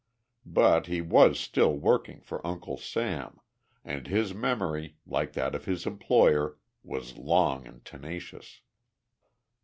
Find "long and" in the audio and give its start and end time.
7.19-7.85